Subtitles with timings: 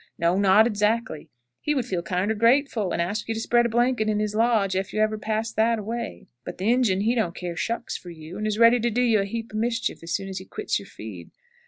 [0.17, 1.29] No, not adzackly.
[1.61, 4.75] He would feel kinder grateful, and ask you to spread a blanket in his lodge
[4.75, 6.25] ef you ever passed that a way.
[6.43, 9.19] But the Injun he don't care shucks for you, and is ready to do you
[9.19, 11.29] a heap of mischief as soon as he quits your feed.